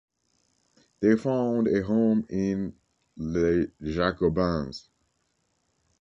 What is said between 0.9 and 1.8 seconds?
They found